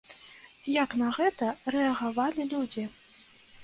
Як 0.83 0.95
на 1.03 1.11
гэта 1.19 1.53
рэагавалі 1.77 2.51
людзі? 2.53 2.93